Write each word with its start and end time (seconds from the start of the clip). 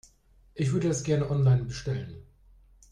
Ich 0.55 0.71
würde 0.71 0.87
das 0.87 1.03
gerne 1.03 1.29
online 1.29 1.63
bestellen. 1.65 2.23